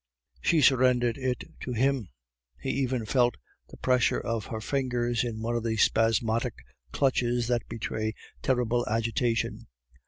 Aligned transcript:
She 0.41 0.61
surrendered 0.61 1.19
it 1.19 1.43
to 1.59 1.73
him; 1.73 2.07
he 2.59 2.71
even 2.71 3.05
felt 3.05 3.35
the 3.69 3.77
pressure 3.77 4.19
of 4.19 4.47
her 4.47 4.59
fingers 4.59 5.23
in 5.23 5.41
one 5.43 5.55
of 5.55 5.61
the 5.63 5.77
spasmodic 5.77 6.55
clutches 6.91 7.47
that 7.49 7.69
betray 7.69 8.15
terrible 8.41 8.83
agitation. 8.89 9.67